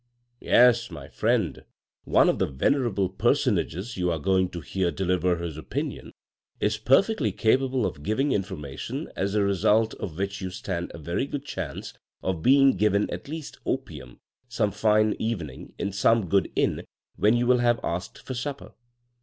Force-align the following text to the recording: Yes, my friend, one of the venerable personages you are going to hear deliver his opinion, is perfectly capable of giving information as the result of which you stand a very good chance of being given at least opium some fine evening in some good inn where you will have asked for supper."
Yes, 0.39 0.89
my 0.89 1.07
friend, 1.07 1.63
one 2.05 2.27
of 2.27 2.39
the 2.39 2.47
venerable 2.47 3.07
personages 3.07 3.97
you 3.97 4.09
are 4.11 4.17
going 4.17 4.49
to 4.49 4.59
hear 4.59 4.89
deliver 4.89 5.37
his 5.37 5.57
opinion, 5.57 6.11
is 6.59 6.79
perfectly 6.79 7.31
capable 7.31 7.85
of 7.85 8.01
giving 8.01 8.31
information 8.31 9.11
as 9.15 9.33
the 9.33 9.43
result 9.43 9.93
of 9.99 10.17
which 10.17 10.41
you 10.41 10.49
stand 10.49 10.89
a 10.91 10.97
very 10.97 11.27
good 11.27 11.45
chance 11.45 11.93
of 12.23 12.41
being 12.41 12.77
given 12.77 13.11
at 13.11 13.27
least 13.27 13.59
opium 13.63 14.19
some 14.47 14.71
fine 14.71 15.13
evening 15.19 15.75
in 15.77 15.91
some 15.93 16.27
good 16.27 16.51
inn 16.55 16.83
where 17.17 17.31
you 17.33 17.45
will 17.45 17.59
have 17.59 17.79
asked 17.83 18.17
for 18.25 18.33
supper." 18.33 18.71